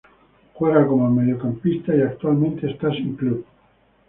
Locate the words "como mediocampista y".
0.87-2.01